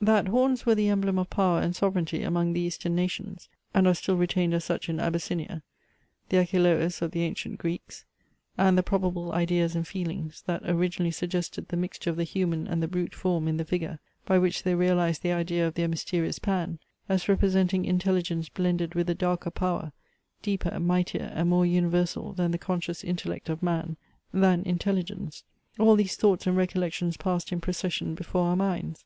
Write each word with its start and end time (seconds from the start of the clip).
That 0.00 0.28
horns 0.28 0.64
were 0.64 0.76
the 0.76 0.86
emblem 0.88 1.18
of 1.18 1.30
power 1.30 1.60
and 1.60 1.74
sovereignty 1.74 2.22
among 2.22 2.52
the 2.52 2.60
Eastern 2.60 2.94
nations, 2.94 3.48
and 3.74 3.88
are 3.88 3.94
still 3.94 4.16
retained 4.16 4.54
as 4.54 4.62
such 4.64 4.88
in 4.88 5.00
Abyssinia; 5.00 5.64
the 6.28 6.36
Achelous 6.36 7.02
of 7.02 7.10
the 7.10 7.24
ancient 7.24 7.58
Greeks; 7.58 8.04
and 8.56 8.78
the 8.78 8.84
probable 8.84 9.32
ideas 9.32 9.74
and 9.74 9.84
feelings, 9.84 10.44
that 10.46 10.62
originally 10.64 11.10
suggested 11.10 11.66
the 11.66 11.76
mixture 11.76 12.08
of 12.08 12.14
the 12.14 12.22
human 12.22 12.68
and 12.68 12.80
the 12.80 12.86
brute 12.86 13.16
form 13.16 13.48
in 13.48 13.56
the 13.56 13.64
figure, 13.64 13.98
by 14.24 14.38
which 14.38 14.62
they 14.62 14.76
realized 14.76 15.22
the 15.24 15.32
idea 15.32 15.66
of 15.66 15.74
their 15.74 15.88
mysterious 15.88 16.38
Pan, 16.38 16.78
as 17.08 17.28
representing 17.28 17.84
intelligence 17.84 18.48
blended 18.48 18.94
with 18.94 19.10
a 19.10 19.14
darker 19.16 19.50
power, 19.50 19.92
deeper, 20.40 20.78
mightier, 20.78 21.32
and 21.34 21.48
more 21.50 21.66
universal 21.66 22.32
than 22.32 22.52
the 22.52 22.58
conscious 22.58 23.02
intellect 23.02 23.48
of 23.48 23.60
man; 23.60 23.96
than 24.32 24.62
intelligence; 24.62 25.42
all 25.80 25.96
these 25.96 26.14
thoughts 26.14 26.46
and 26.46 26.56
recollections 26.56 27.16
passed 27.16 27.50
in 27.50 27.60
procession 27.60 28.14
before 28.14 28.46
our 28.46 28.54
minds. 28.56 29.04